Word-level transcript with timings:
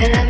could 0.00 0.29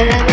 I 0.00 0.29